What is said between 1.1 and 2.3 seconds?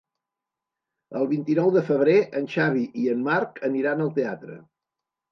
El vint-i-nou de febrer